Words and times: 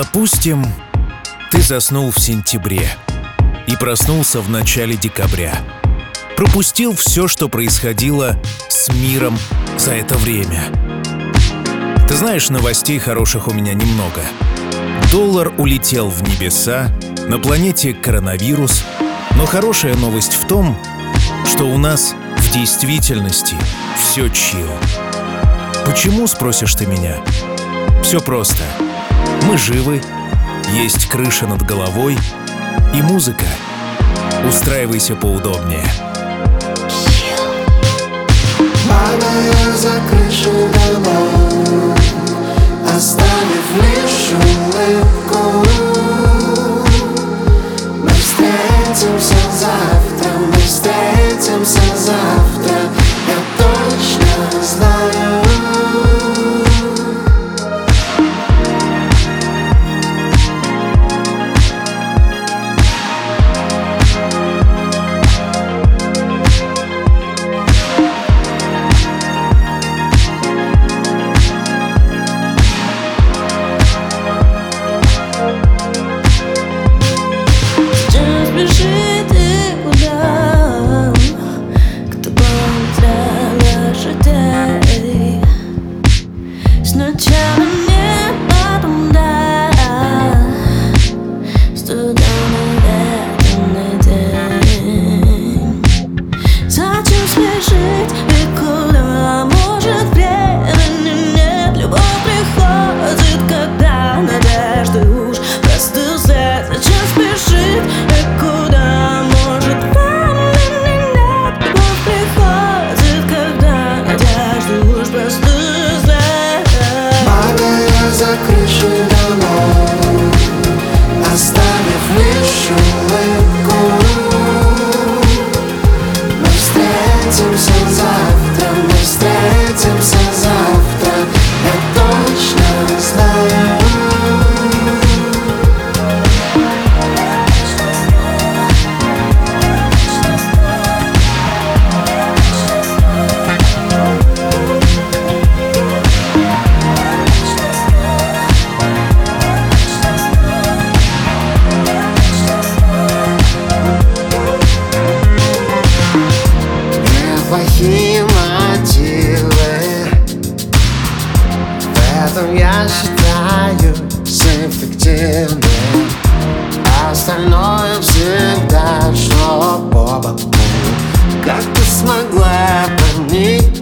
Допустим, 0.00 0.64
ты 1.50 1.60
заснул 1.60 2.12
в 2.12 2.20
сентябре 2.20 2.88
и 3.66 3.74
проснулся 3.74 4.40
в 4.40 4.48
начале 4.48 4.96
декабря. 4.96 5.52
Пропустил 6.36 6.94
все, 6.94 7.26
что 7.26 7.48
происходило 7.48 8.36
с 8.68 8.94
миром 8.94 9.36
за 9.76 9.94
это 9.94 10.16
время. 10.18 10.62
Ты 12.06 12.14
знаешь, 12.14 12.48
новостей 12.48 13.00
хороших 13.00 13.48
у 13.48 13.52
меня 13.52 13.74
немного. 13.74 14.20
Доллар 15.10 15.52
улетел 15.58 16.10
в 16.10 16.22
небеса, 16.22 16.92
на 17.26 17.40
планете 17.40 17.92
коронавирус, 17.92 18.84
но 19.34 19.46
хорошая 19.46 19.96
новость 19.96 20.34
в 20.34 20.46
том, 20.46 20.78
что 21.44 21.64
у 21.64 21.76
нас 21.76 22.14
в 22.36 22.52
действительности 22.52 23.56
все 23.96 24.28
чил. 24.28 24.70
Почему, 25.84 26.28
спросишь 26.28 26.76
ты 26.76 26.86
меня? 26.86 27.16
Все 28.04 28.20
просто. 28.20 28.62
Мы 29.48 29.56
живы, 29.56 30.02
есть 30.74 31.06
крыша 31.06 31.46
над 31.46 31.62
головой 31.62 32.18
и 32.94 33.00
музыка. 33.00 33.46
Устраивайся 34.46 35.16
поудобнее. 35.16 35.90
Падая 38.86 39.72
за 39.74 40.02
крышу 40.06 40.50
домой 40.74 41.94
Оставив 42.94 43.68
лишь 43.76 44.32
улыбку 44.36 45.64
Мы 48.02 48.10
встретимся 48.10 49.40
завтра, 49.58 50.30
мы 50.46 50.60
встретимся 50.60 51.96
завтра 51.96 52.57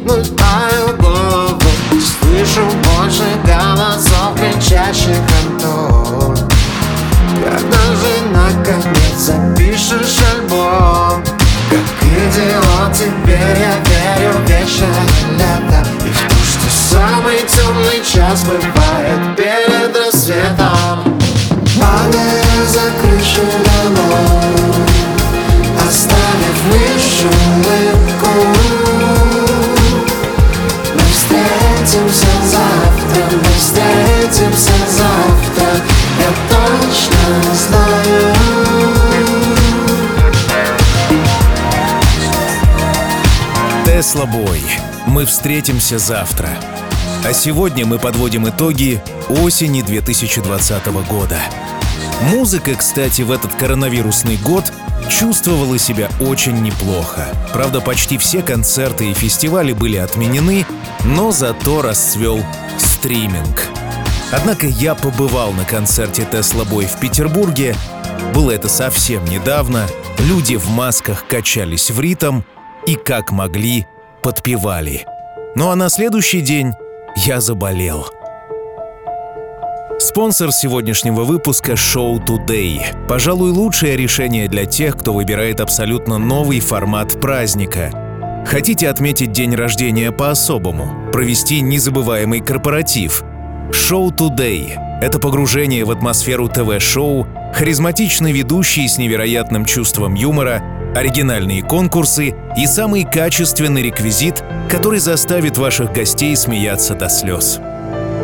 мою 0.07 0.97
голову. 0.99 1.71
Слышу 1.91 2.63
больше 2.85 3.25
голосов, 3.45 4.35
кричащих 4.37 5.17
Антон 5.43 6.37
когда 7.47 7.79
же 7.97 8.13
наконец 8.33 9.17
запишешь 9.17 10.19
альбом. 10.33 11.23
Как 11.71 12.03
идиот 12.03 12.93
теперь 12.93 13.59
я 13.59 13.75
верю 13.85 14.33
в 14.39 14.49
вечное 14.49 15.07
лето. 15.33 15.89
И 16.05 16.09
в 16.09 16.29
то, 16.29 16.37
что 16.45 16.95
самый 16.95 17.39
темный 17.47 18.05
час 18.05 18.45
бывает 18.45 18.76
Тесла 44.17 44.27
Бой. 44.27 44.63
Мы 45.07 45.27
встретимся 45.27 45.99
завтра. 45.99 46.49
А 47.23 47.35
сегодня 47.35 47.85
мы 47.85 47.99
подводим 47.99 48.49
итоги 48.49 49.03
осени 49.29 49.83
2020 49.83 50.87
года. 51.07 51.39
Музыка, 52.23 52.75
кстати, 52.77 53.21
в 53.21 53.31
этот 53.31 53.55
коронавирусный 53.57 54.39
год 54.39 54.73
чувствовала 55.11 55.79
себя 55.79 56.09
очень 56.19 56.63
неплохо. 56.63 57.27
Правда, 57.53 57.83
почти 57.83 58.17
все 58.17 58.41
концерты 58.41 59.11
и 59.11 59.15
фестивали 59.15 59.75
были 59.75 59.99
отменены, 59.99 60.65
но 61.05 61.31
зато 61.31 61.83
расцвел 61.83 62.43
стриминг. 62.79 63.65
Однако 64.33 64.67
я 64.67 64.95
побывал 64.95 65.53
на 65.53 65.67
концерте 65.67 66.27
Тесла 66.31 66.65
Бой 66.65 66.87
в 66.87 66.99
Петербурге. 67.01 67.77
Было 68.33 68.53
это 68.53 68.71
совсем 68.71 69.27
недавно. 69.27 69.87
Люди 70.21 70.57
в 70.57 70.71
масках 70.71 71.27
качались 71.29 71.91
в 71.91 72.01
ритм 72.01 72.41
и 72.87 72.95
как 72.95 73.31
могли 73.31 73.87
подпевали. 74.27 75.07
Ну 75.55 75.71
а 75.71 75.77
на 75.77 75.89
следующий 75.89 76.41
день 76.41 76.73
я 77.15 77.41
заболел. 77.41 78.09
Спонсор 80.01 80.51
сегодняшнего 80.51 81.23
выпуска— 81.23 81.77
шоу 81.77 82.19
Today. 82.19 83.07
Пожалуй, 83.07 83.53
лучшее 83.53 83.97
решение 83.97 84.49
для 84.49 84.65
тех, 84.65 84.97
кто 84.97 85.13
выбирает 85.13 85.61
абсолютно 85.61 86.19
новый 86.19 86.59
формат 86.59 87.21
праздника. 87.21 87.93
Хотите 88.45 88.89
отметить 88.89 89.31
день 89.31 89.55
рождения 89.55 90.11
по-особому? 90.11 91.09
Провести 91.13 91.61
незабываемый 91.61 92.41
корпоратив? 92.41 93.23
Шоу 93.71 94.11
Today— 94.11 94.77
это 95.01 95.21
погружение 95.21 95.85
в 95.85 95.93
атмосферу 95.93 96.49
ТВ-шоу, 96.49 97.29
харизматичный 97.55 98.33
ведущий 98.33 98.89
с 98.89 98.99
невероятным 98.99 99.65
чувством 99.65 100.15
юмора, 100.15 100.65
оригинальные 100.97 101.63
конкурсы 101.63 102.35
и 102.57 102.67
самый 102.67 103.05
качественный 103.05 103.83
реквизит, 103.83 104.43
который 104.71 104.99
заставит 104.99 105.59
ваших 105.59 105.93
гостей 105.93 106.35
смеяться 106.37 106.95
до 106.95 107.09
слез. 107.09 107.61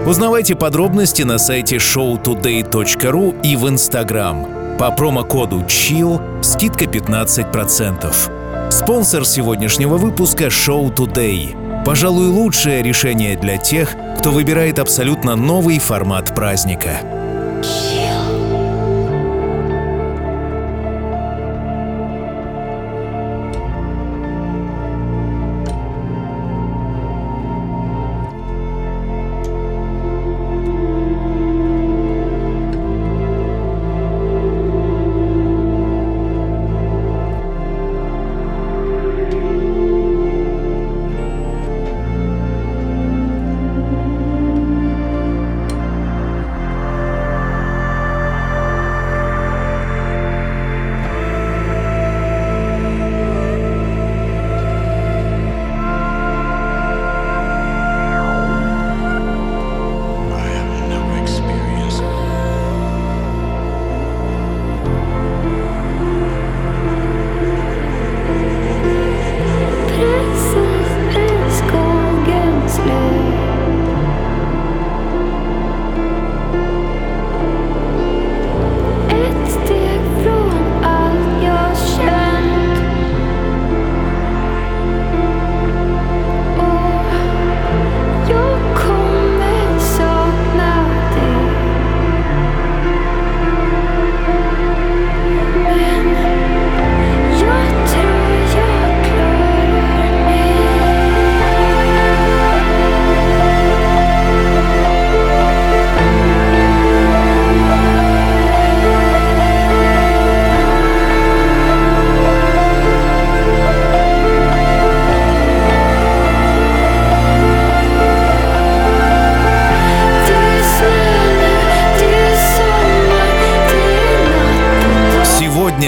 Узнавайте 0.07 0.57
подробности 0.57 1.23
на 1.23 1.39
сайте 1.39 1.77
showtoday.ru 1.77 3.41
и 3.43 3.57
в 3.57 3.69
Instagram. 3.69 4.77
По 4.79 4.91
промокоду 4.91 5.61
CHILL 5.61 6.43
скидка 6.43 6.87
15%. 6.87 8.71
Спонсор 8.71 9.25
сегодняшнего 9.25 9.97
выпуска— 9.97 10.45
Show 10.47 10.93
Today. 10.95 11.85
Пожалуй, 11.85 12.29
лучшее 12.29 12.83
решение 12.83 13.37
для 13.37 13.59
тех, 13.59 13.95
кто 14.19 14.31
выбирает 14.31 14.79
абсолютно 14.79 15.37
новый 15.37 15.79
формат 15.79 16.35
праздника— 16.35 17.01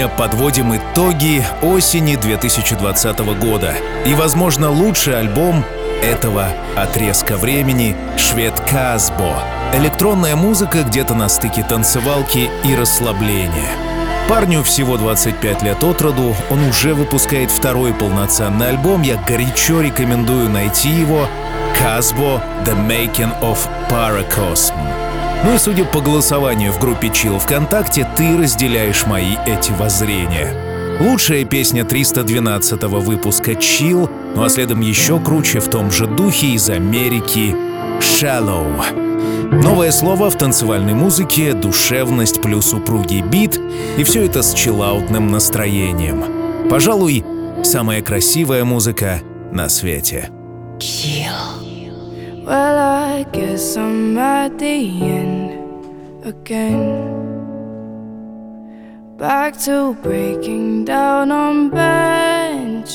подводим 0.03 0.75
итоги 0.75 1.45
осени 1.61 2.15
2020 2.15 3.19
года. 3.39 3.73
И, 4.05 4.13
возможно, 4.13 4.69
лучший 4.69 5.17
альбом 5.17 5.63
этого 6.03 6.47
отрезка 6.75 7.37
времени 7.37 7.95
«Швед 8.17 8.59
Казбо». 8.69 9.35
Электронная 9.73 10.35
музыка 10.35 10.83
где-то 10.83 11.13
на 11.13 11.29
стыке 11.29 11.63
танцевалки 11.63 12.49
и 12.63 12.75
расслабления. 12.75 13.71
Парню 14.29 14.63
всего 14.63 14.97
25 14.97 15.63
лет 15.63 15.83
от 15.83 16.01
роду, 16.01 16.35
он 16.49 16.67
уже 16.67 16.93
выпускает 16.93 17.49
второй 17.49 17.93
полноценный 17.93 18.69
альбом, 18.69 19.01
я 19.01 19.15
горячо 19.15 19.81
рекомендую 19.81 20.49
найти 20.49 20.89
его 20.89 21.27
«Казбо– 21.79 22.41
The 22.65 22.75
Making 22.87 23.39
of 23.41 23.59
Paracosm». 23.89 24.73
Ну 25.45 25.53
и 25.53 25.59
судя 25.59 25.85
по 25.85 26.01
голосованию 26.01 26.71
в 26.71 26.79
группе 26.79 27.09
Chill 27.09 27.37
ВКонтакте, 27.37 28.04
ты 28.15 28.37
разделяешь 28.37 29.05
мои 29.05 29.35
эти 29.45 29.71
воззрения. 29.71 30.53
Лучшая 30.99 31.43
песня 31.43 31.83
312 31.83 32.83
выпуска 32.83 33.51
Chill, 33.51 34.09
ну 34.35 34.43
а 34.43 34.49
следом 34.49 34.79
еще 34.79 35.19
круче 35.19 35.59
в 35.59 35.67
том 35.69 35.91
же 35.91 36.07
духе 36.07 36.47
из 36.53 36.69
Америки 36.69 37.53
Shallow. 37.99 39.03
Новое 39.61 39.91
слово 39.91 40.29
в 40.29 40.37
танцевальной 40.37 40.93
музыке, 40.93 41.53
душевность 41.53 42.41
плюс 42.41 42.73
упругий 42.73 43.21
бит, 43.21 43.59
и 43.97 44.03
все 44.03 44.25
это 44.25 44.41
с 44.41 44.53
чиллаутным 44.53 45.27
настроением. 45.27 46.69
Пожалуй, 46.69 47.23
самая 47.63 48.01
красивая 48.01 48.63
музыка 48.63 49.19
на 49.51 49.67
свете. 49.69 50.29
Well, 52.45 52.77
I 52.77 53.25
guess 53.33 53.75
I'm 53.75 54.15
at 54.17 54.59
the 54.59 55.01
end 55.01 56.23
again. 56.23 57.24
Back 59.27 59.57
to 59.61 59.95
breaking 60.03 60.85
down 60.85 61.31
on 61.31 61.71
benches. 61.71 62.93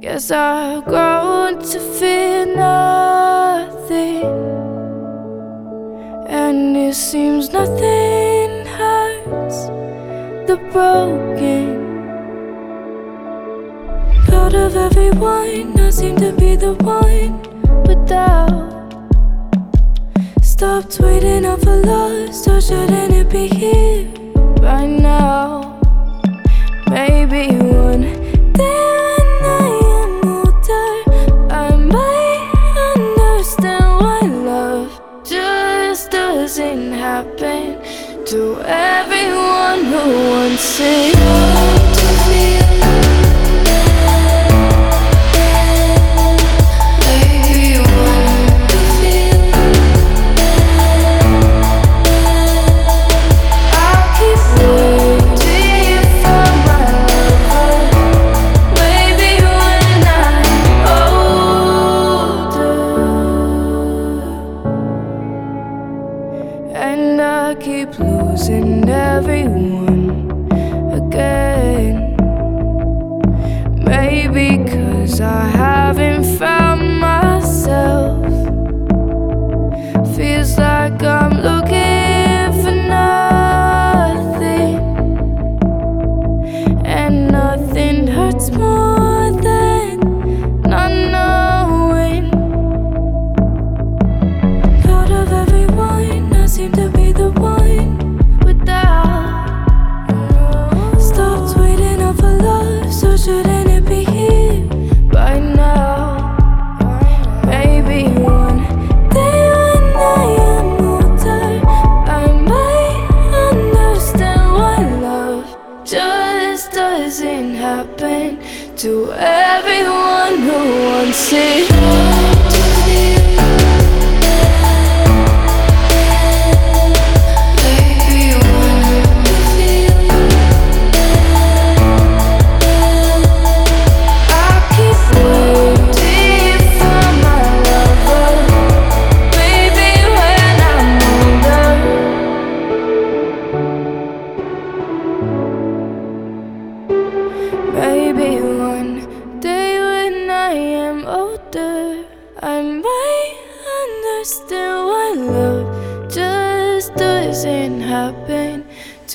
Guess 0.00 0.30
I've 0.30 0.86
grown 0.86 1.58
to 1.58 1.78
fear 1.98 2.46
nothing. 2.46 4.24
And 6.26 6.78
it 6.78 6.94
seems 6.94 7.52
nothing 7.52 8.64
hurts 8.64 9.66
the 10.48 10.56
broken 10.72 11.76
out 14.32 14.54
of 14.54 14.76
everyone, 14.76 15.78
I 15.78 15.90
seem 15.90 16.16
to 16.16 16.32
be 16.32 16.56
the 16.56 16.72
one 16.72 17.42
without. 17.82 18.75
Stopped 20.56 21.00
waiting 21.00 21.44
up 21.44 21.60
for 21.60 21.76
lost, 21.76 22.48
or 22.48 22.62
shouldn't 22.62 23.12
it 23.12 23.28
be 23.28 23.46
here 23.46 24.08
right 24.62 24.86
now? 24.86 25.78
Maybe 26.88 27.48
one 27.48 28.00
day 28.54 28.96
when 29.12 29.28
I 29.44 29.68
am 30.00 30.26
older, 30.26 31.52
I 31.52 31.76
might 31.76 32.94
understand 32.96 34.00
why 34.00 34.20
love 34.20 34.98
just 35.26 36.10
doesn't 36.10 36.92
happen 36.92 37.76
to 38.24 38.58
everyone 38.64 39.84
who 39.84 40.30
wants 40.30 40.80
it. 40.80 42.15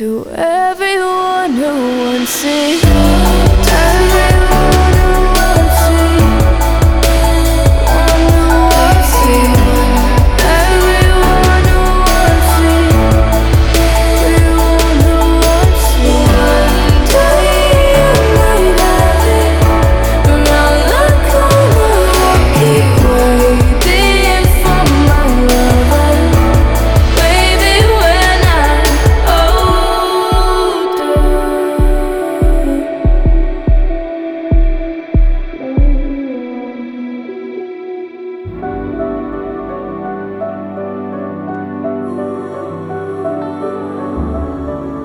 To 0.01 0.25
everyone 0.31 1.51
who 1.51 1.67
wants 1.67 2.41
it. 2.43 4.10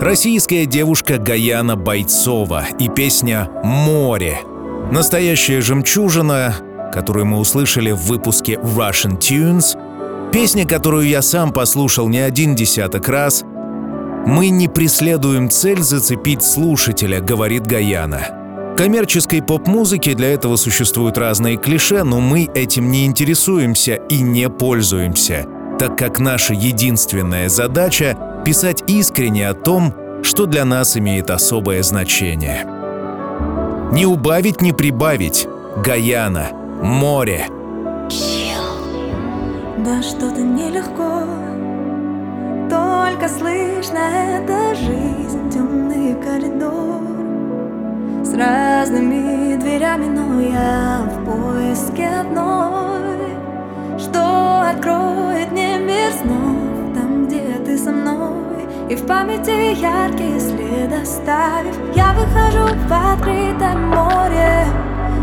Российская 0.07 0.67
девушка 0.67 1.19
Гаяна 1.19 1.75
Бойцова 1.75 2.65
и 2.79 2.89
песня 2.89 3.51
«Море». 3.65 4.39
Настоящая 4.93 5.61
жемчужина, 5.61 6.55
которую 6.93 7.27
мы 7.27 7.39
услышали 7.39 7.91
в 7.91 8.03
выпуске 8.03 8.53
Russian 8.53 9.19
Tunes, 9.19 9.77
песня, 10.31 10.65
которую 10.65 11.09
я 11.09 11.23
сам 11.23 11.53
послушал 11.53 12.09
не 12.09 12.21
один 12.21 12.55
десяток 12.55 13.09
раз. 13.09 13.43
«Мы 14.25 14.51
не 14.51 14.69
преследуем 14.69 15.51
цель 15.51 15.83
зацепить 15.83 16.45
слушателя»,— 16.45 17.21
говорит 17.21 17.67
Гаяна. 17.67 18.29
В 18.75 18.77
коммерческой 18.77 19.43
поп-музыке 19.43 20.15
для 20.15 20.29
этого 20.29 20.55
существуют 20.55 21.19
разные 21.19 21.57
клише, 21.57 22.05
но 22.05 22.21
мы 22.21 22.49
этим 22.55 22.93
не 22.93 23.07
интересуемся 23.07 23.97
и 24.09 24.21
не 24.21 24.49
пользуемся, 24.49 25.49
так 25.81 25.99
как 25.99 26.21
наша 26.21 26.55
единственная 26.55 27.49
задача— 27.49 28.17
писать 28.47 28.85
искренне 28.87 29.49
о 29.49 29.55
том, 29.55 29.93
что 30.23 30.47
для 30.47 30.65
нас 30.65 30.97
имеет 30.97 31.31
особое 31.31 31.83
значение. 31.83 32.65
Не 33.91 34.07
убавить, 34.07 34.63
не 34.63 34.73
прибавить. 34.73 35.49
Гаяна, 35.85 36.51
море. 36.81 37.49
Да 39.79 40.01
что-то 40.01 40.43
нелегко 40.43 41.25
Только 42.71 43.29
слышно 43.29 43.99
это 43.99 44.77
жизнь 44.77 45.51
Темный 45.51 46.15
коридор 46.15 47.03
С 48.25 48.33
разными 48.33 49.57
дверями 49.57 50.07
Но 50.07 50.41
я 50.41 51.03
в 51.05 51.25
поиске 51.25 52.07
одной 52.07 53.35
Что 53.99 54.71
откроет 54.71 55.51
мне 55.51 55.79
мир 55.79 56.13
снов 56.13 56.27
Там, 56.33 56.57
где 56.57 56.66
ты 57.77 57.85
со 57.85 57.91
мной 57.91 58.67
И 58.89 58.97
в 58.97 59.07
памяти 59.07 59.75
яркий 59.81 60.41
след 60.41 60.93
оставив 60.93 61.77
Я 61.95 62.13
выхожу 62.13 62.67
в 62.67 62.93
открытое 62.93 63.77
море 63.77 64.67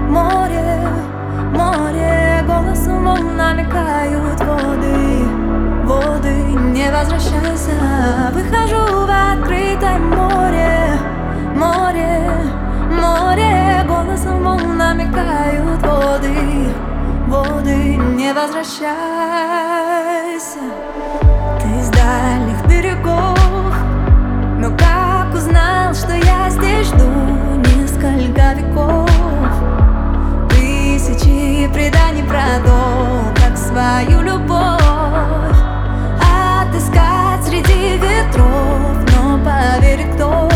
Море, 0.10 0.88
море. 1.54 2.44
Голосом 2.46 3.04
волн 3.06 3.36
намекают 3.36 4.40
воды 4.40 5.26
Воды, 5.86 6.34
не 6.74 6.92
возвращайся. 6.92 8.32
Выхожу 8.34 9.06
в 9.06 9.34
открытое 9.34 9.98
море 9.98 11.00
Море, 11.56 12.30
море. 12.92 13.86
Голосом 13.88 14.44
волн 14.44 14.78
намекают 14.78 15.82
воды 15.82 16.68
Воды, 17.28 17.96
не 17.96 18.34
возвращайся 18.34 19.83
берегов. 22.74 23.76
Но 24.58 24.70
как 24.78 25.34
узнал, 25.34 25.94
что 25.94 26.14
я 26.14 26.50
здесь 26.50 26.88
жду 26.88 27.10
Несколько 27.78 28.54
веков? 28.54 29.10
Тысячи 30.50 31.68
преданий 31.74 32.24
про 32.24 32.60
то, 32.66 33.34
как 33.36 33.58
свою 33.58 34.22
любовь 34.22 35.60
Отыскать 36.20 37.44
среди 37.46 37.98
ветров. 37.98 38.98
Но 39.16 39.40
поверь, 39.44 40.08
кто 40.16 40.53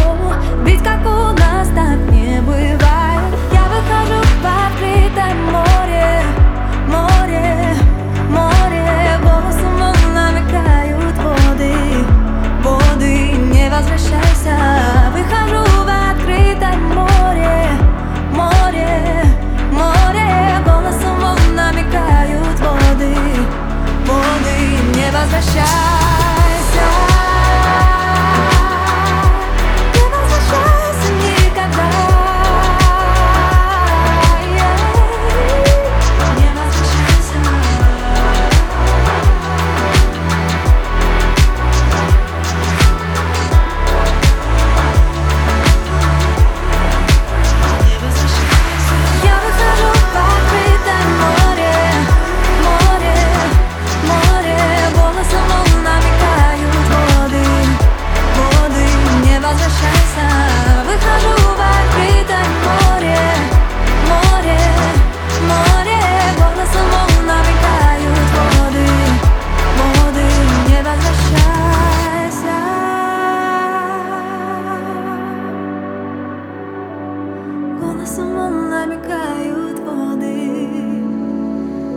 возвращайся 14.47 15.11
Выхожу 15.11 15.63
в 15.83 16.11
открытое 16.11 16.77
море 16.77 17.69
Море, 18.31 19.23
море. 19.71 20.63
Голосом 20.65 21.19
волн 21.19 21.55
намекают 21.55 22.59
воды 22.59 23.15
Воды, 24.05 24.95
не 24.95 25.11
возвращайся 25.11 26.06
волн 78.86 78.86
намекают 78.86 79.78
воды 79.80 80.50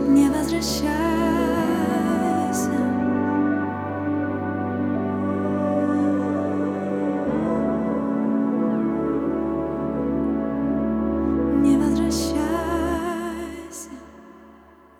Не 0.08 0.28
возвращайся 0.30 0.90
Не 11.62 11.76
возвращайся 11.76 12.36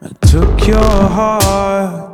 I 0.02 0.08
took 0.20 0.66
your 0.66 1.08
heart. 1.18 2.10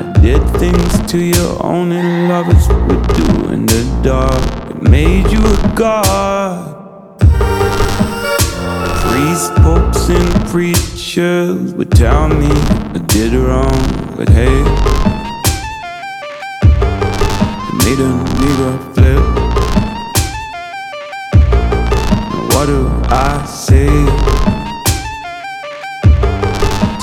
I 0.00 0.12
did 0.22 0.42
things 0.60 1.10
to 1.10 1.18
you 1.18 1.58
only 1.60 2.02
lovers 2.28 2.68
would 2.68 3.06
do 3.14 3.50
in 3.52 3.66
the 3.66 3.82
dark. 4.02 4.70
It 4.70 4.82
made 4.82 5.30
you 5.30 5.42
God. 5.74 6.71
Priests, 9.13 9.51
popes, 9.57 10.09
and 10.09 10.49
preachers 10.49 11.71
would 11.75 11.91
tell 11.91 12.27
me 12.29 12.47
I 12.47 12.97
did 13.05 13.33
wrong, 13.33 14.15
but 14.17 14.27
hey, 14.27 14.63
it 17.69 17.75
made 17.85 17.99
a 17.99 18.09
nigga 18.41 18.71
flip. 18.95 19.23
What 22.55 22.65
do 22.65 22.89
I 23.05 23.45
say 23.45 23.87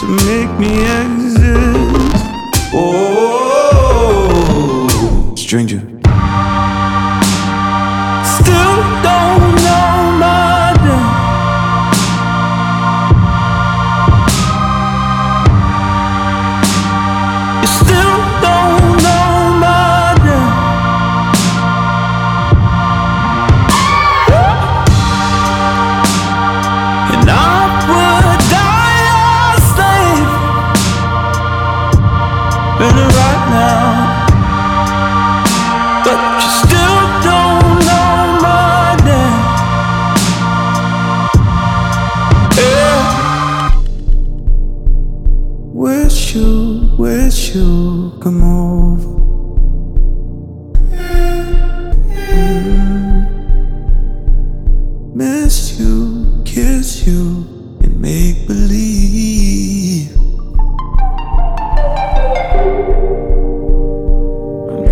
to 0.00 0.04
make 0.26 0.50
me 0.58 0.82
exist? 0.82 2.24
Oh, 2.74 4.08
stranger. 5.36 5.89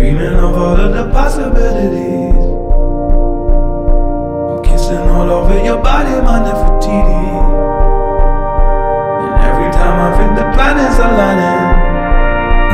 Dreaming 0.09 0.39
of 0.39 0.57
all 0.57 0.79
of 0.79 0.93
the 0.93 1.05
possibilities. 1.11 2.45
I'm 4.49 4.61
kissing 4.63 5.09
all 5.15 5.29
over 5.29 5.57
your 5.63 5.77
body, 5.81 6.15
my 6.27 6.39
Nefertiti. 6.45 7.25
And 9.23 9.33
every 9.49 9.71
time 9.71 9.97
I 10.07 10.09
think 10.17 10.31
the 10.39 10.47
planets 10.55 10.99
are 10.99 11.13
lining. 11.21 11.89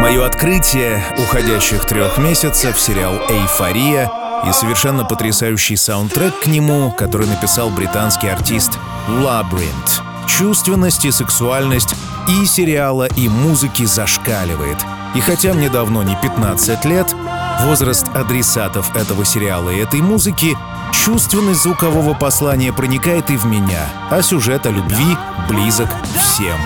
Мое 0.01 0.25
открытие 0.25 1.01
уходящих 1.17 1.85
трех 1.85 2.17
месяцев— 2.17 2.79
сериал 2.79 3.13
«Эйфория» 3.29 4.09
и 4.47 4.51
совершенно 4.51 5.03
потрясающий 5.03 5.77
саундтрек 5.77 6.39
к 6.41 6.47
нему, 6.47 6.91
который 6.91 7.27
написал 7.27 7.69
британский 7.69 8.27
артист 8.27 8.77
Labyrinth. 9.07 10.01
Чувственность 10.27 11.05
и 11.05 11.11
сексуальность 11.11 11.95
и 12.27 12.45
сериала, 12.45 13.07
и 13.15 13.27
музыки 13.29 13.85
зашкаливает. 13.85 14.77
И 15.15 15.21
хотя 15.21 15.53
мне 15.53 15.69
давно 15.69 16.03
не 16.03 16.15
15 16.21 16.85
лет, 16.85 17.15
возраст 17.61 18.07
адресатов 18.13 18.95
этого 18.95 19.25
сериала 19.25 19.69
и 19.69 19.79
этой 19.79 20.01
музыки, 20.01 20.57
чувственность 20.93 21.63
звукового 21.63 22.13
послания 22.13 22.73
проникает 22.73 23.29
и 23.29 23.37
в 23.37 23.45
меня, 23.45 23.85
а 24.09 24.21
сюжет 24.21 24.65
о 24.65 24.71
любви 24.71 25.17
близок 25.49 25.89
всем. 26.17 26.57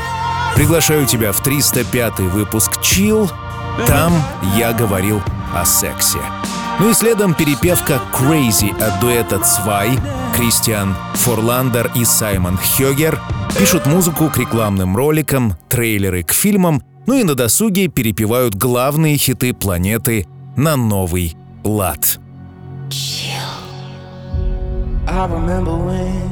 Приглашаю 0.56 1.06
тебя 1.06 1.32
в 1.32 1.42
305 1.42 2.20
выпуск 2.20 2.80
Chill. 2.82 3.32
Там 3.88 4.14
я 4.58 4.74
говорил 4.74 5.22
о 5.56 5.66
сексе. 5.66 6.20
Ну 6.80 6.90
и 6.90 6.94
следом 6.94 7.34
перепевка 7.34 8.00
Crazy 8.14 8.72
от 8.82 9.00
дуэта 9.00 9.40
Цвай, 9.40 10.00
Кристиан 10.36 10.96
Форландер 11.16 11.92
и 11.96 12.06
Саймон 12.06 12.58
Хёгер 12.58 13.20
пишут 13.58 13.86
музыку 13.86 14.30
к 14.30 14.38
рекламным 14.38 14.96
роликам, 14.96 15.56
трейлеры 15.68 16.24
к 16.24 16.32
фильмам, 16.32 16.82
ну 17.06 17.16
и 17.16 17.24
на 17.24 17.36
досуге 17.36 17.88
перепевают 17.88 18.56
главные 18.56 19.18
хиты 19.18 19.54
планеты 19.54 20.26
на 20.59 20.77
новый 20.77 21.37
лад. 21.65 22.19
I 25.07 25.27
remember 25.27 25.77
when, 25.77 26.31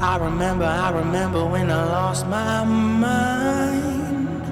I 0.00 0.16
remember, 0.16 0.64
I 0.64 0.90
remember 0.90 1.46
when 1.46 1.70
I 1.70 1.84
lost 1.84 2.26
my 2.26 2.64
mind. 2.64 4.42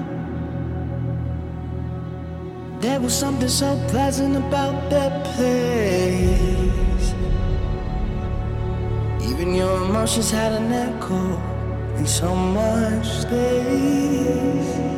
There 2.79 2.99
was 2.99 3.13
something 3.13 3.49
so 3.49 3.79
pleasant 3.89 4.35
about 4.37 4.89
that 4.89 5.23
place. 5.23 7.13
Even 9.29 9.53
your 9.53 9.83
emotions 9.83 10.31
had 10.31 10.53
an 10.53 10.71
echo 10.71 11.39
in 11.97 12.07
so 12.07 12.35
much 12.35 13.07
space. 13.07 14.96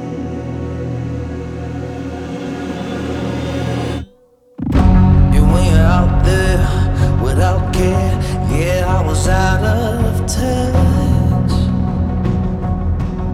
Touch. 10.34 11.52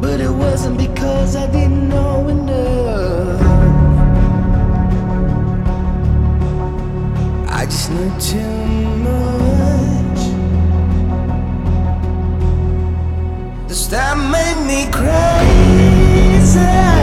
But 0.00 0.20
it 0.20 0.30
wasn't 0.30 0.78
because 0.78 1.37
I 1.37 1.46
didn't 1.46 1.88
know 1.88 2.28
enough. 2.28 3.40
I 7.50 7.66
just 7.66 7.90
knew 7.90 8.11
too 8.18 8.64
much. 9.09 10.22
Does 13.68 13.88
that 13.90 14.16
make 14.37 14.59
me 14.66 14.90
crazy? 14.90 16.95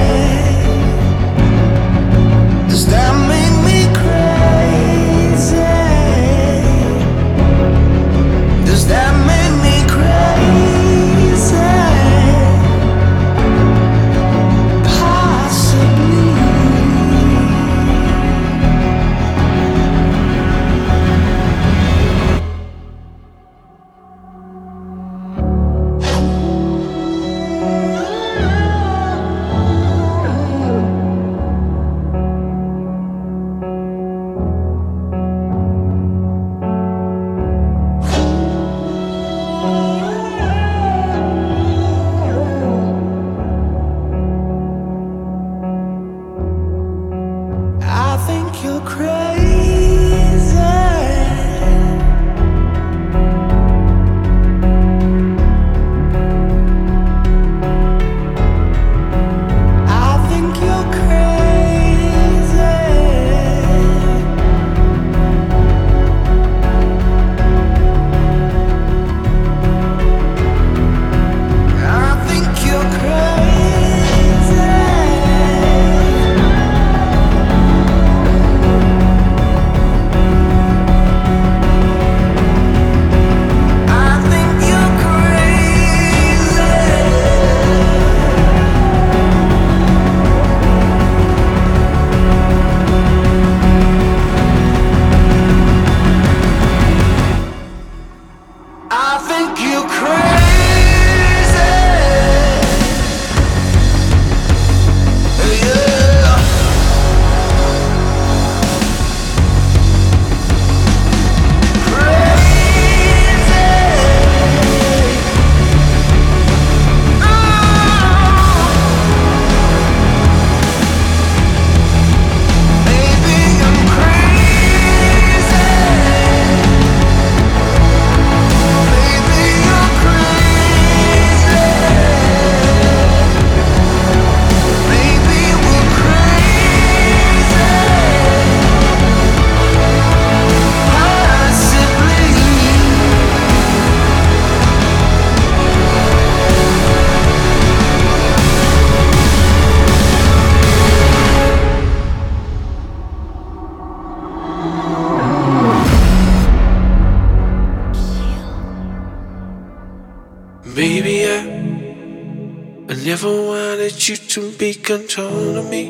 Be 164.94 165.00
controlling 165.00 165.70
me. 165.70 165.84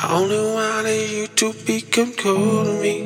I 0.00 0.12
only 0.14 0.38
wanted 0.38 1.10
you 1.10 1.26
to 1.26 1.52
become 1.66 2.12
cold 2.12 2.66
to 2.66 2.72
me. 2.80 3.00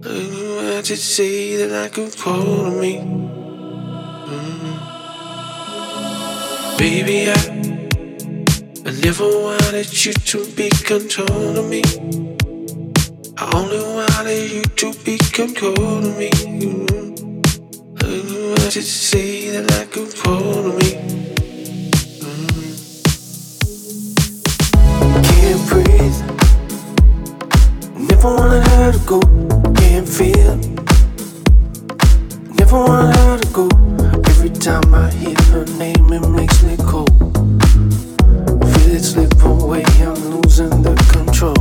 Mm-hmm. 0.00 0.58
I 0.60 0.62
had 0.76 0.84
to 0.86 0.96
say 0.96 1.56
that 1.56 1.72
I 1.84 1.88
could 1.88 2.16
call 2.16 2.42
to 2.42 2.70
me. 2.70 3.00
Mm. 4.26 4.78
Baby, 6.78 7.30
I, 7.30 7.32
I 8.86 8.90
never 9.04 9.28
wanted 9.28 10.04
you 10.04 10.12
to 10.12 10.46
be 10.54 10.70
controlling 10.70 11.68
me. 11.68 11.82
I 13.36 13.50
only 13.54 13.80
wanted 13.80 14.50
you 14.50 14.62
to 14.62 14.92
become 15.04 15.54
cold 15.54 16.02
to 16.04 16.10
me. 16.18 16.30
Mm-hmm. 16.30 18.02
I 18.02 18.60
had 18.60 18.72
to 18.72 18.82
say 18.82 19.50
that 19.50 19.70
I 19.72 19.84
could 19.86 20.14
call 20.16 20.40
to 20.40 20.72
me. 20.78 21.35
Breathe. 25.68 26.20
Never 28.08 28.34
wanted 28.34 28.66
her 28.68 28.92
to 28.92 28.98
go. 29.06 29.20
Can't 29.74 30.08
feel. 30.08 30.56
Never 32.58 32.78
wanted 32.78 33.16
her 33.16 33.38
to 33.38 33.48
go. 33.52 33.68
Every 34.30 34.50
time 34.50 34.94
I 34.94 35.10
hear 35.10 35.36
her 35.52 35.64
name, 35.78 36.12
it 36.12 36.28
makes 36.28 36.62
me 36.62 36.76
cold. 36.78 37.10
Feel 38.72 38.94
it 38.94 39.02
slip 39.02 39.42
away. 39.42 39.84
I'm 40.00 40.14
losing 40.34 40.82
the 40.82 40.94
control. 41.12 41.56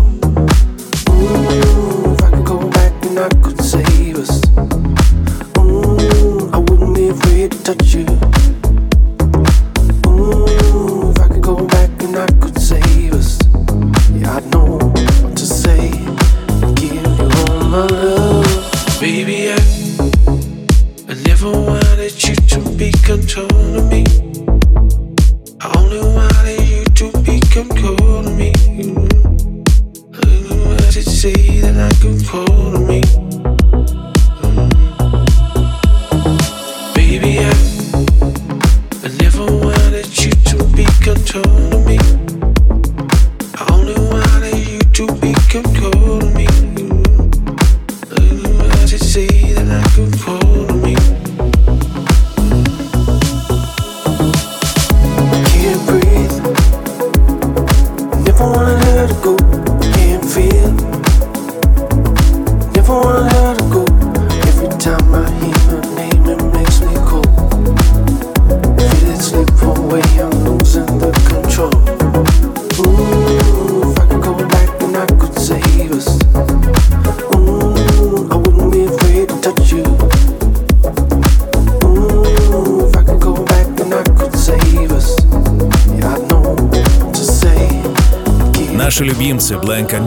Ooh, 1.09 2.13
if 2.13 2.23
I 2.23 2.29
could 2.31 2.45
go 2.45 2.69
back 2.69 2.93
and 3.05 3.19
I 3.19 3.29
could 3.41 3.59
save 3.61 4.17
us. 4.17 4.41
Ooh, 5.57 6.49
I 6.53 6.57
wouldn't 6.59 6.95
be 6.95 7.09
afraid 7.09 7.51
to 7.51 7.63
touch 7.63 7.95
you. 7.95 8.14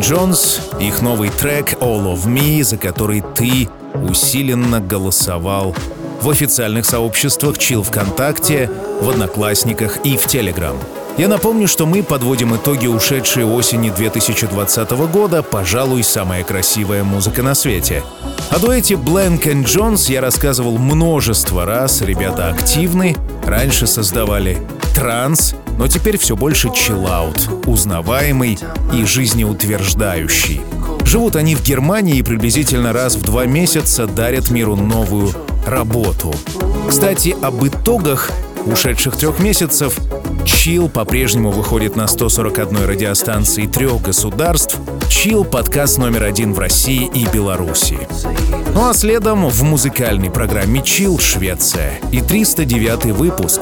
Jones, 0.09 0.59
их 0.81 1.03
новый 1.03 1.29
трек 1.29 1.75
All 1.83 2.15
of 2.15 2.25
Me, 2.25 2.65
за 2.65 2.79
который 2.79 3.23
ты 3.35 3.69
усиленно 4.09 4.81
голосовал 4.81 5.77
в 6.23 6.31
официальных 6.31 6.87
сообществах 6.87 7.57
Chill 7.59 7.83
ВКонтакте, 7.83 8.71
в 9.03 9.11
Одноклассниках 9.11 9.99
и 10.05 10.17
в 10.17 10.27
Телеграм. 10.27 10.79
Я 11.19 11.29
напомню, 11.29 11.69
что 11.69 11.85
мы 11.85 12.03
подводим 12.03 12.57
итоги 12.57 12.87
ушедшей 12.87 13.45
осени 13.45 13.91
2020 13.91 14.91
года, 15.13 15.43
пожалуй, 15.43 16.03
самая 16.03 16.43
красивая 16.43 17.05
музыка 17.05 17.43
на 17.43 17.55
свете. 17.55 18.03
О 18.49 18.59
дуэте 18.59 18.95
Blank 18.95 19.43
and 19.43 19.65
Jones 19.65 20.11
я 20.11 20.23
рассказывал 20.23 20.79
множество 20.79 21.67
раз, 21.67 22.01
ребята 22.01 22.49
активны, 22.49 23.15
раньше 23.45 23.87
создавали 23.87 24.67
транс, 24.95 25.55
но 25.79 25.87
теперь 25.89 26.19
все 26.19 26.37
больше 26.37 26.71
чиллаут, 26.75 27.49
узнаваемый 27.67 28.59
и 28.93 29.05
жизнеутверждающий. 29.05 30.61
Живут 31.05 31.37
они 31.37 31.55
в 31.55 31.63
Германии 31.63 32.19
и 32.19 32.23
приблизительно 32.23 32.93
раз 32.93 33.15
в 33.15 33.23
два 33.23 33.47
месяца 33.47 34.07
дарят 34.07 34.51
миру 34.51 34.77
новую 34.77 35.33
работу. 35.67 36.35
Кстати, 36.89 37.35
об 37.41 37.65
итогах 37.65 38.31
ушедших 38.67 39.17
трех 39.17 39.39
месяцев 39.39 39.99
Чил 40.45 40.89
по-прежнему 40.89 41.51
выходит 41.51 41.95
на 41.95 42.07
141 42.07 42.87
радиостанции 42.87 43.67
трех 43.67 44.03
государств. 44.03 44.77
Чил— 45.09 45.45
подкаст 45.47 45.99
номер 45.99 46.25
один 46.25 46.53
в 46.53 46.59
России 46.59 47.09
и 47.15 47.27
Беларуси. 47.27 47.99
Ну 48.75 48.89
а 48.89 48.95
следом 48.95 49.49
в 49.49 49.63
музыкальной 49.63 50.31
программе 50.31 50.83
Чил 50.83 51.19
Швеция 51.19 52.01
и 52.13 52.21
309 52.21 53.13
выпуск 53.13 53.61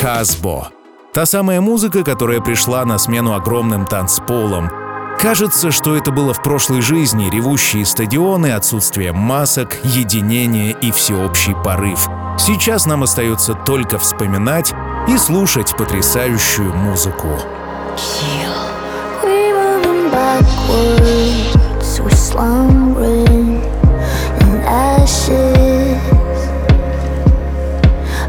Казбо. 0.00 0.70
Та 1.16 1.24
самая 1.24 1.62
музыка, 1.62 2.04
которая 2.04 2.42
пришла 2.42 2.84
на 2.84 2.98
смену 2.98 3.32
огромным 3.32 3.86
танцполам. 3.86 4.70
Кажется, 5.18 5.70
что 5.70 5.96
это 5.96 6.10
было 6.10 6.34
в 6.34 6.42
прошлой 6.42 6.82
жизни, 6.82 7.30
ревущие 7.30 7.86
стадионы, 7.86 8.48
отсутствие 8.48 9.12
масок, 9.14 9.78
единение 9.82 10.76
и 10.78 10.92
всеобщий 10.92 11.54
порыв. 11.54 12.06
Сейчас 12.38 12.84
нам 12.84 13.02
остается 13.02 13.54
только 13.54 13.98
вспоминать 13.98 14.74
и 15.08 15.16
слушать 15.16 15.74
потрясающую 15.78 16.70
музыку. 16.74 17.28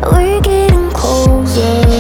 We're 0.10 0.40
getting 0.40 0.90
closer. 0.94 1.97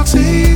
toxic 0.00 0.49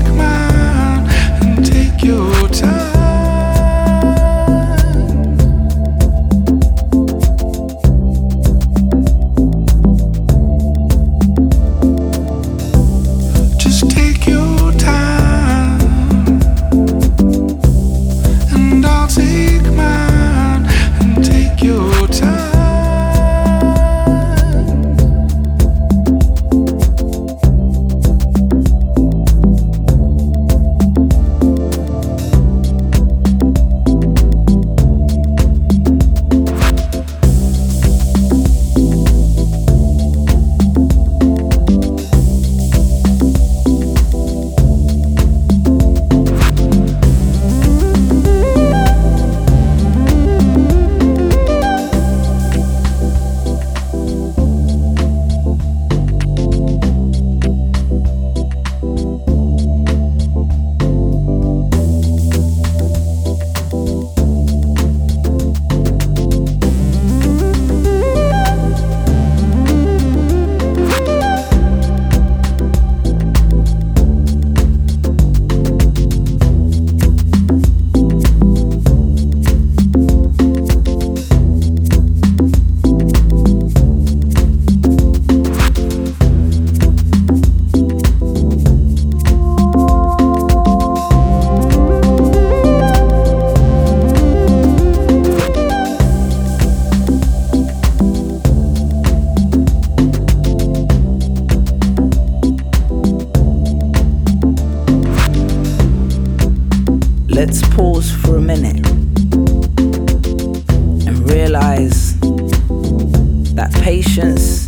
that 113.65 113.83
patience 113.83 114.67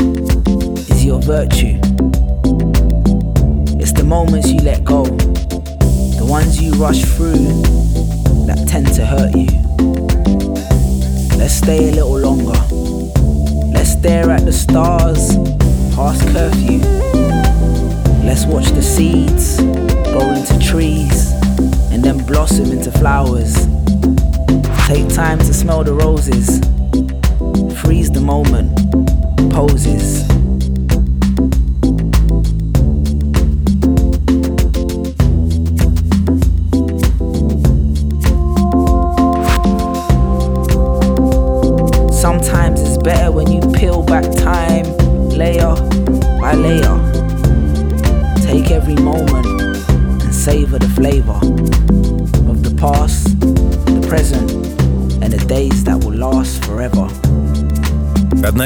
is 0.90 1.05
your 1.05 1.20
virtue. 1.20 1.78
It's 3.78 3.92
the 3.92 4.05
moments 4.05 4.51
you 4.51 4.61
let 4.61 4.84
go, 4.84 5.05
the 5.05 6.26
ones 6.26 6.62
you 6.62 6.72
rush 6.74 7.05
through 7.05 7.44
that 8.47 8.64
tend 8.66 8.86
to 8.94 9.05
hurt 9.05 9.34
you. 9.34 9.49
Let's 11.36 11.53
stay 11.53 11.90
a 11.90 11.92
little 11.92 12.18
longer. 12.18 12.59
Let's 13.70 13.90
stare 13.90 14.30
at 14.30 14.47
the 14.47 14.53
stars 14.53 15.36
past 15.94 16.26
curfew. 16.28 16.78
Let's 18.24 18.47
watch 18.47 18.68
the 18.70 18.82
seeds 18.82 19.59
grow 20.12 20.30
into 20.32 20.59
trees 20.59 21.32
and 21.92 22.03
then 22.03 22.24
blossom 22.24 22.72
into 22.72 22.90
flowers. 22.92 23.66
Take 24.86 25.09
time 25.09 25.38
to 25.40 25.53
smell 25.53 25.84
the 25.84 25.92
roses 25.92 26.61
seize 27.97 28.11
the 28.11 28.20
moment, 28.20 28.74
poses. 29.51 30.36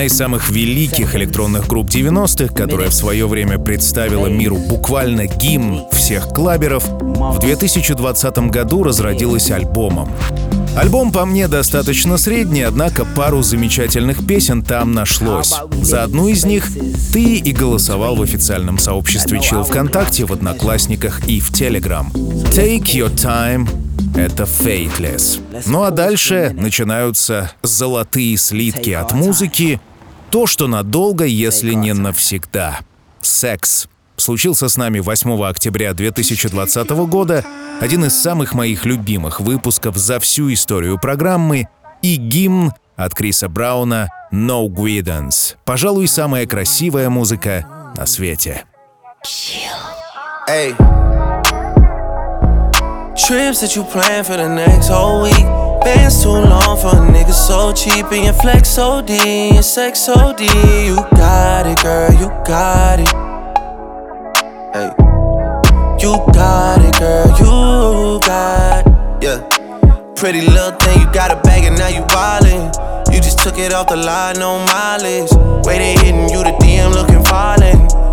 Одна 0.00 0.06
из 0.06 0.16
самых 0.16 0.48
великих 0.48 1.14
электронных 1.14 1.68
групп 1.68 1.88
90-х, 1.88 2.54
которая 2.54 2.88
в 2.88 2.94
свое 2.94 3.28
время 3.28 3.58
представила 3.58 4.28
миру 4.28 4.56
буквально 4.56 5.26
гимн 5.26 5.82
всех 5.92 6.28
клаберов, 6.28 6.88
в 6.88 7.38
2020 7.38 8.38
году 8.48 8.82
разродилась 8.82 9.50
альбомом. 9.50 10.08
Альбом 10.74 11.12
по 11.12 11.26
мне 11.26 11.48
достаточно 11.48 12.16
средний, 12.16 12.62
однако 12.62 13.04
пару 13.04 13.42
замечательных 13.42 14.26
песен 14.26 14.62
там 14.62 14.92
нашлось. 14.92 15.52
За 15.82 16.02
одну 16.02 16.28
из 16.28 16.46
них 16.46 16.66
ты 17.12 17.34
и 17.34 17.52
голосовал 17.52 18.16
в 18.16 18.22
официальном 18.22 18.78
сообществе 18.78 19.38
Chill 19.38 19.64
ВКонтакте, 19.64 20.24
в 20.24 20.32
Одноклассниках 20.32 21.28
и 21.28 21.40
в 21.40 21.50
Telegram. 21.50 22.10
Take 22.54 22.84
Your 22.84 23.14
Time 23.14 23.68
это 24.16 24.44
Fateless. 24.44 25.40
Ну 25.66 25.82
а 25.82 25.90
дальше 25.90 26.52
начинаются 26.56 27.52
золотые 27.62 28.36
слитки 28.36 28.90
от 28.90 29.12
музыки, 29.12 29.80
то, 30.30 30.46
что 30.46 30.66
надолго, 30.68 31.24
если 31.24 31.72
не 31.72 31.92
навсегда. 31.92 32.80
Секс. 33.20 33.88
Случился 34.16 34.68
с 34.68 34.76
нами 34.76 35.00
8 35.00 35.42
октября 35.44 35.94
2020 35.94 36.90
года, 36.90 37.44
один 37.80 38.04
из 38.04 38.20
самых 38.20 38.52
моих 38.52 38.84
любимых 38.84 39.40
выпусков 39.40 39.96
за 39.96 40.20
всю 40.20 40.52
историю 40.52 40.98
программы 40.98 41.68
и 42.02 42.16
гимн 42.16 42.72
от 42.96 43.14
Криса 43.14 43.48
Брауна 43.48 44.10
«No 44.30 44.66
Guidance». 44.68 45.56
Пожалуй, 45.64 46.06
самая 46.06 46.46
красивая 46.46 47.08
музыка 47.08 47.66
на 47.96 48.04
свете. 48.04 48.64
Hey. 50.46 50.74
Trips 53.16 53.60
that 53.60 53.74
you 53.76 53.84
plan 53.84 54.24
for 54.24 54.36
the 54.36 54.48
next 54.48 54.88
whole 54.88 55.22
week. 55.22 55.69
Bands 55.84 56.22
too 56.22 56.30
long 56.30 56.76
for 56.78 56.96
a 56.96 57.00
nigga 57.12 57.32
so 57.32 57.72
cheap. 57.72 58.06
And 58.12 58.24
your 58.24 58.34
flex 58.34 58.78
OD, 58.78 59.10
your 59.10 59.62
sex 59.62 60.08
OD. 60.08 60.40
You 60.40 60.96
got 61.16 61.66
it, 61.66 61.82
girl, 61.82 62.12
you 62.12 62.28
got 62.44 63.00
it. 63.00 63.08
Hey. 64.74 64.90
You 66.00 66.16
got 66.32 66.80
it, 66.84 66.98
girl, 66.98 67.28
you 67.38 68.20
got 68.20 68.86
it. 68.86 69.24
Yeah. 69.24 70.14
Pretty 70.16 70.42
little 70.42 70.72
thing, 70.78 71.00
you 71.00 71.12
got 71.12 71.30
a 71.30 71.40
bag 71.42 71.64
and 71.64 71.76
now 71.78 71.88
you 71.88 72.02
wildin'. 72.02 72.72
You 73.12 73.20
just 73.20 73.38
took 73.40 73.58
it 73.58 73.72
off 73.72 73.88
the 73.88 73.96
line, 73.96 74.38
no 74.38 74.58
mileage. 74.66 75.30
Way 75.66 75.78
they 75.78 75.92
hitting 75.94 76.28
you, 76.28 76.42
the 76.44 76.56
DM 76.60 76.92
looking 76.94 77.22
violent. 77.24 77.92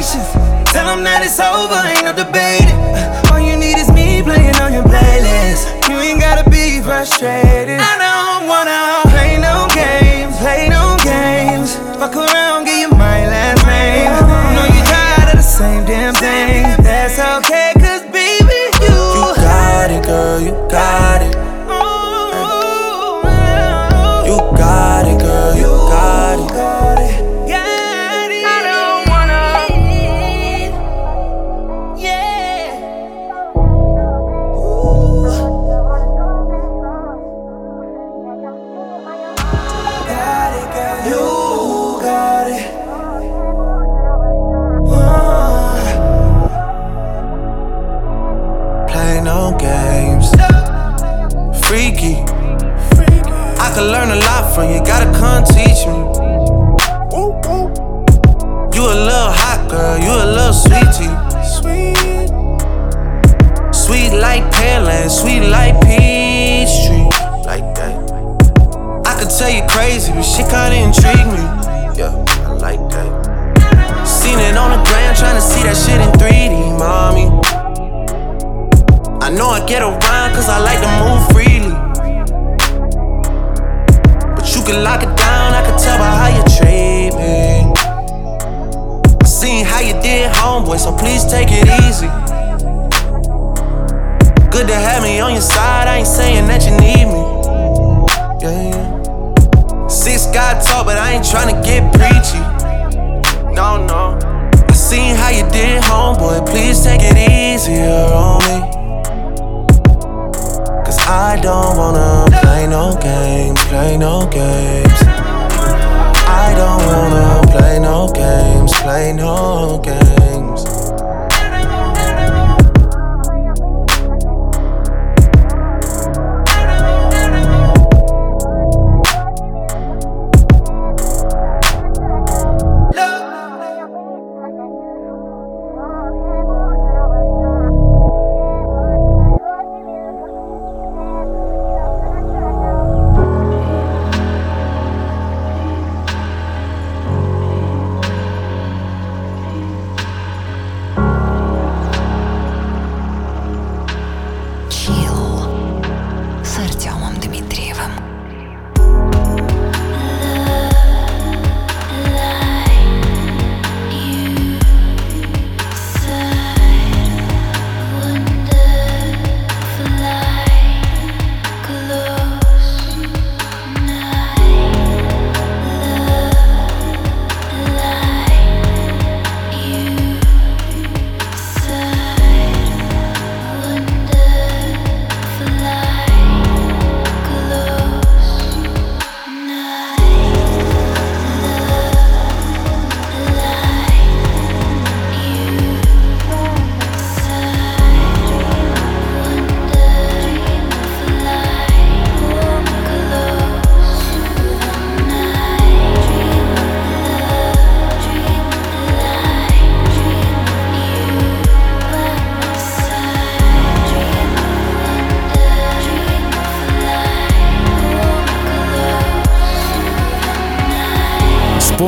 Patience. 0.00 0.32
Tell 0.72 0.86
them 0.86 1.04
that 1.04 1.20
it's 1.20 1.38
over, 1.40 1.76
ain't 1.84 2.04
no 2.08 2.12
debating. 2.16 2.72
All 3.30 3.40
you 3.40 3.56
need 3.56 3.76
is 3.76 3.88
me 3.92 4.22
playing 4.22 4.56
on 4.56 4.72
your 4.72 4.84
playlist. 4.84 5.88
You 5.88 5.96
ain't 6.00 6.20
gotta 6.20 6.48
be 6.48 6.80
frustrated. 6.80 7.69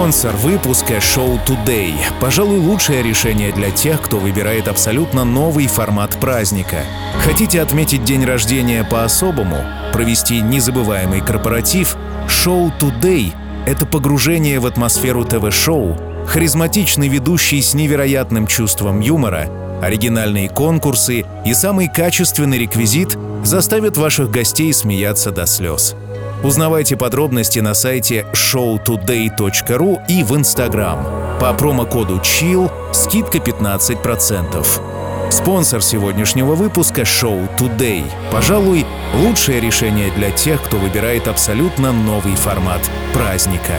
Спонсор 0.03 0.35
выпуска 0.35 1.01
шоу 1.01 1.39
Today. 1.47 1.95
Пожалуй, 2.21 2.59
лучшее 2.59 3.05
решение 3.05 3.53
для 3.53 3.71
тех, 3.71 4.03
кто 4.03 4.17
выбирает 4.17 4.67
абсолютно 4.67 5.23
новый 5.23 5.69
формат 5.69 6.19
праздника. 6.19 6.79
Хотите 7.21 7.61
отметить 7.61 8.03
день 8.03 8.25
рождения 8.25 8.83
по-особому? 8.83 9.59
Провести 9.93 10.41
незабываемый 10.41 11.21
корпоратив? 11.21 11.97
Шоу 12.27 12.73
Today— 12.81 13.33
это 13.67 13.87
погружение 13.87 14.59
в 14.59 14.67
атмосферу 14.67 15.25
ТВ-шоу, 15.25 15.97
харизматичный 16.27 17.07
ведущий 17.07 17.63
с 17.63 17.73
невероятным 17.73 18.49
чувством 18.49 18.99
юмора, 18.99 19.49
оригинальные 19.81 20.49
конкурсы 20.49 21.25
и 21.47 21.55
самый 21.55 21.87
качественный 21.87 22.59
реквизит 22.59 23.17
заставят 23.45 23.97
ваших 23.97 24.33
гостей 24.33 24.73
смеяться 24.73 25.31
до 25.31 25.47
слез. 25.47 25.95
Узнавайте 26.43 26.97
подробности 26.97 27.61
на 27.61 27.73
сайте 27.73 28.27
showtoday.ru 28.33 30.03
и 30.09 30.25
в 30.25 30.35
Instagram. 30.35 30.99
По 31.41 31.55
промокоду 31.55 32.17
CHILL 32.17 32.69
скидка 32.93 33.39
15%. 33.39 35.31
Спонсор 35.31 35.83
сегодняшнего 35.83 36.55
выпуска— 36.57 37.05
шоу 37.07 37.43
Today. 37.59 38.05
Пожалуй, 38.33 38.85
лучшее 39.15 39.61
решение 39.61 40.11
для 40.11 40.33
тех, 40.33 40.61
кто 40.63 40.79
выбирает 40.79 41.29
абсолютно 41.29 41.93
новый 41.93 42.35
формат 42.35 42.81
праздника. 43.15 43.79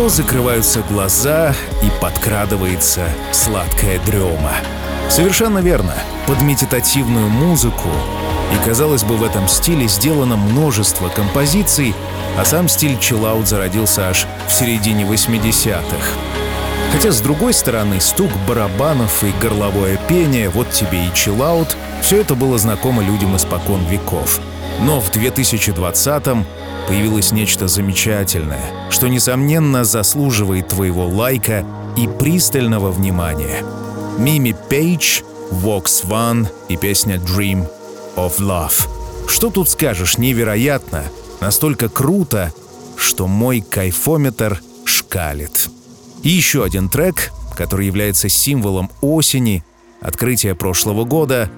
Что 0.00 0.08
закрываются 0.08 0.80
глаза 0.88 1.54
и 1.82 2.00
подкрадывается 2.00 3.06
сладкая 3.32 3.98
дрема. 4.06 4.52
Совершенно 5.10 5.58
верно. 5.58 5.92
Под 6.26 6.40
медитативную 6.40 7.28
музыку. 7.28 7.90
И, 8.50 8.66
казалось 8.66 9.02
бы, 9.04 9.18
в 9.18 9.22
этом 9.22 9.46
стиле 9.46 9.86
сделано 9.88 10.38
множество 10.38 11.10
композиций, 11.10 11.94
а 12.38 12.46
сам 12.46 12.66
стиль 12.66 12.98
чиллаут 12.98 13.46
зародился 13.46 14.08
аж 14.08 14.26
в 14.48 14.52
середине 14.52 15.04
80-х. 15.04 16.06
Хотя, 16.92 17.10
с 17.10 17.20
другой 17.20 17.52
стороны, 17.52 18.00
стук 18.00 18.30
барабанов 18.48 19.22
и 19.22 19.32
горловое 19.38 19.98
пение, 20.08 20.48
вот 20.48 20.70
тебе 20.70 21.08
и 21.08 21.14
чиллаут, 21.14 21.76
все 22.00 22.22
это 22.22 22.34
было 22.34 22.56
знакомо 22.56 23.02
людям 23.02 23.36
испокон 23.36 23.84
веков. 23.84 24.40
Но 24.80 24.98
в 24.98 25.10
2020-м 25.10 26.46
появилось 26.88 27.32
нечто 27.32 27.68
замечательное, 27.68 28.64
что, 28.90 29.08
несомненно, 29.08 29.84
заслуживает 29.84 30.68
твоего 30.68 31.06
лайка 31.06 31.64
и 31.96 32.06
пристального 32.06 32.90
внимания. 32.90 33.64
Мими 34.18 34.54
Пейдж, 34.68 35.22
Vox 35.50 36.04
One 36.06 36.46
и 36.68 36.76
песня 36.76 37.16
Dream 37.16 37.66
of 38.16 38.38
Love. 38.38 38.88
Что 39.28 39.50
тут 39.50 39.68
скажешь, 39.68 40.18
невероятно, 40.18 41.04
настолько 41.40 41.88
круто, 41.88 42.52
что 42.96 43.26
мой 43.26 43.60
кайфометр 43.60 44.60
шкалит. 44.84 45.68
И 46.22 46.28
еще 46.28 46.64
один 46.64 46.88
трек, 46.88 47.32
который 47.56 47.86
является 47.86 48.28
символом 48.28 48.90
осени, 49.00 49.64
открытия 50.00 50.54
прошлого 50.54 51.04
года, 51.04 51.48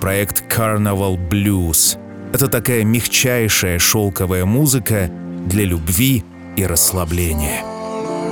проект 0.00 0.44
Carnival 0.52 1.18
Blues. 1.28 1.98
Это 2.32 2.48
такая 2.48 2.84
мягчайшая 2.84 3.78
шелковая 3.78 4.44
музыка 4.44 5.10
для 5.46 5.64
любви 5.64 6.24
и 6.55 6.65
расслабления. 6.65 7.63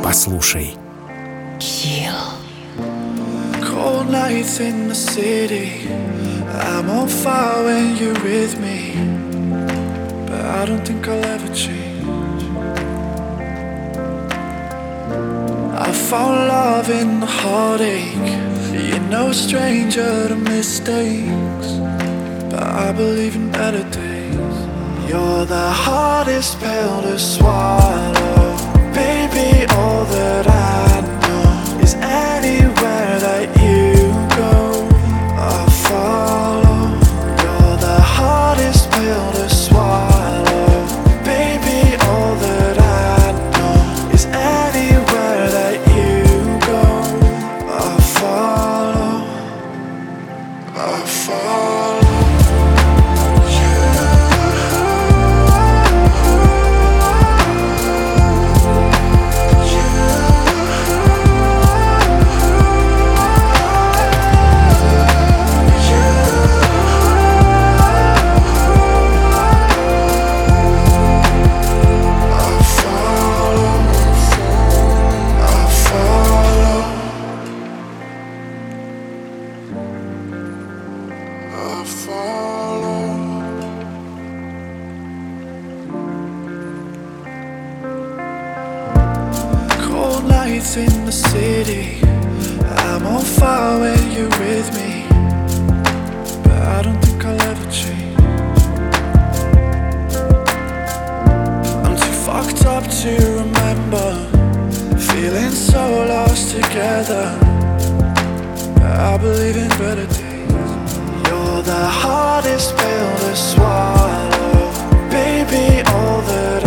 Послушай. 0.04 0.76
Cold 3.62 4.10
nights 4.10 4.60
in 4.60 4.88
the 4.90 4.96
city. 4.96 5.88
I'm 6.52 6.90
on 6.90 7.08
fire 7.08 7.64
when 7.64 7.96
you're 7.98 8.22
with 8.24 8.60
me. 8.60 8.94
But 10.28 10.42
I 10.44 10.66
don't 10.66 10.86
think 10.86 11.08
I'll 11.08 11.24
ever 11.24 11.54
change. 11.54 12.44
I 15.88 15.92
found 15.92 16.48
love 16.48 16.90
in 16.90 17.20
the 17.20 17.26
heartache. 17.26 18.32
You're 18.74 19.10
no 19.10 19.32
stranger 19.32 20.28
to 20.28 20.36
mistakes. 20.36 21.70
But 22.52 22.64
I 22.64 22.92
believe 22.92 23.36
in 23.36 23.52
better 23.52 23.84
days. 23.90 24.13
You're 25.09 25.45
the 25.45 25.71
hardest 25.71 26.59
pill 26.61 27.03
to 27.03 27.19
swallow. 27.19 28.57
Baby, 28.95 29.67
all 29.75 30.05
that 30.07 30.47
I 30.49 31.01
know 31.23 31.83
is 31.83 31.95
anywhere 31.95 33.19
that 33.27 33.47
you 33.61 33.64
Cold 90.45 90.57
nights 90.57 90.77
in 90.77 91.07
the 91.07 91.13
city. 91.13 92.01
I'm 92.85 93.07
on 93.07 93.25
fire 93.25 93.81
when 93.81 94.13
you're 94.13 94.29
with 94.29 94.69
me. 94.77 95.07
But 96.43 96.61
I 96.77 96.83
don't 96.83 97.01
think 97.03 97.25
I'll 97.25 97.41
ever 97.51 97.71
change. 97.71 98.19
I'm 101.85 101.97
too 101.97 102.17
fucked 102.27 102.67
up 102.67 102.85
to 103.01 103.13
remember. 103.41 104.09
Feeling 105.09 105.51
so 105.51 106.05
lost 106.13 106.51
together. 106.51 107.27
But 108.75 108.97
I 109.13 109.17
believe 109.17 109.57
in 109.57 109.69
better 109.81 110.07
days. 110.07 110.53
You're 111.27 111.63
the 111.63 111.87
hardest 112.03 112.77
pill 112.77 113.17
to 113.25 113.35
swallow. 113.35 114.73
Baby, 115.09 115.83
all 115.89 116.21
that 116.21 116.64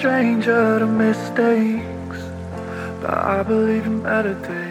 stranger 0.00 0.78
to 0.78 0.86
mistakes. 0.86 2.20
But 3.02 3.12
I 3.12 3.42
believe 3.42 3.84
in 3.84 4.02
better 4.02 4.32
days. 4.32 4.69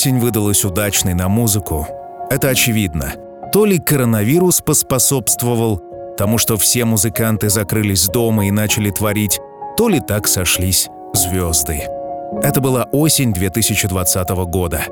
Осень 0.00 0.18
выдалась 0.18 0.64
удачной 0.64 1.12
на 1.12 1.28
музыку. 1.28 1.86
Это 2.30 2.48
очевидно. 2.48 3.12
То 3.52 3.66
ли 3.66 3.78
коронавирус 3.78 4.62
поспособствовал 4.62 5.82
тому, 6.16 6.38
что 6.38 6.56
все 6.56 6.86
музыканты 6.86 7.50
закрылись 7.50 8.06
дома 8.06 8.46
и 8.46 8.50
начали 8.50 8.90
творить, 8.90 9.38
то 9.76 9.90
ли 9.90 10.00
так 10.00 10.26
сошлись 10.26 10.88
звезды. 11.12 11.82
Это 12.42 12.62
была 12.62 12.84
осень 12.92 13.34
2020 13.34 14.30
года. 14.46 14.84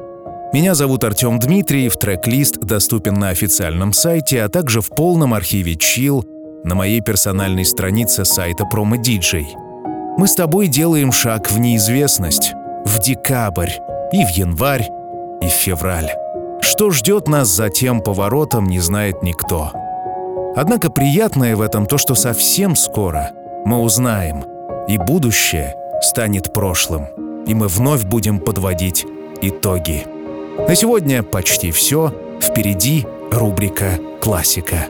Меня 0.52 0.74
зовут 0.74 1.04
Артем 1.04 1.38
Дмитриев, 1.38 1.96
трек-лист 1.96 2.58
доступен 2.58 3.14
на 3.14 3.30
официальном 3.30 3.94
сайте, 3.94 4.42
а 4.42 4.50
также 4.50 4.82
в 4.82 4.90
полном 4.90 5.32
архиве 5.32 5.72
Chill 5.72 6.22
на 6.64 6.74
моей 6.74 7.00
персональной 7.00 7.64
странице 7.64 8.26
сайта 8.26 8.64
Promo 8.70 9.02
DJ. 9.02 9.46
Мы 10.18 10.28
с 10.28 10.34
тобой 10.34 10.66
делаем 10.66 11.12
шаг 11.12 11.50
в 11.50 11.58
неизвестность, 11.58 12.52
в 12.84 13.00
декабрь, 13.00 13.70
и 14.12 14.24
в 14.24 14.30
январь, 14.30 14.88
и 15.40 15.48
февраль. 15.48 16.10
Что 16.60 16.90
ждет 16.90 17.28
нас 17.28 17.48
за 17.48 17.68
тем 17.70 18.00
поворотом, 18.00 18.66
не 18.66 18.80
знает 18.80 19.22
никто. 19.22 19.72
Однако 20.56 20.90
приятное 20.90 21.56
в 21.56 21.60
этом 21.60 21.86
то, 21.86 21.98
что 21.98 22.14
совсем 22.14 22.74
скоро 22.74 23.30
мы 23.64 23.80
узнаем, 23.80 24.44
и 24.88 24.98
будущее 24.98 25.74
станет 26.00 26.52
прошлым, 26.52 27.06
и 27.46 27.54
мы 27.54 27.68
вновь 27.68 28.04
будем 28.04 28.40
подводить 28.40 29.06
итоги. 29.40 30.06
На 30.66 30.74
сегодня 30.74 31.22
почти 31.22 31.70
все. 31.70 32.12
Впереди 32.40 33.06
рубрика 33.30 33.98
«Классика». 34.20 34.86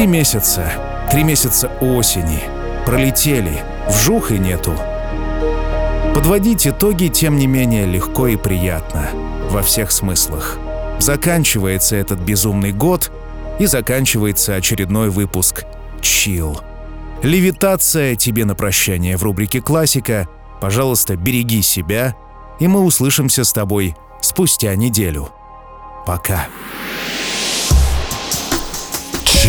Три 0.00 0.06
месяца, 0.06 0.72
три 1.10 1.24
месяца 1.24 1.68
осени 1.82 2.40
пролетели, 2.86 3.62
вжух 3.86 4.30
и 4.30 4.38
нету. 4.38 4.72
Подводить 6.14 6.66
итоги, 6.66 7.08
тем 7.08 7.36
не 7.36 7.46
менее, 7.46 7.84
легко 7.84 8.26
и 8.26 8.36
приятно, 8.36 9.10
во 9.50 9.60
всех 9.60 9.92
смыслах. 9.92 10.58
Заканчивается 10.98 11.96
этот 11.96 12.18
безумный 12.18 12.72
год, 12.72 13.12
и 13.58 13.66
заканчивается 13.66 14.54
очередной 14.54 15.10
выпуск 15.10 15.66
«Чил». 16.00 16.62
Левитация 17.22 18.16
тебе 18.16 18.46
на 18.46 18.54
прощание 18.54 19.18
в 19.18 19.22
рубрике 19.22 19.60
«Классика». 19.60 20.26
Пожалуйста, 20.62 21.14
береги 21.16 21.60
себя, 21.60 22.16
и 22.58 22.68
мы 22.68 22.80
услышимся 22.80 23.44
с 23.44 23.52
тобой 23.52 23.94
спустя 24.22 24.74
неделю. 24.76 25.28
Пока. 26.06 26.46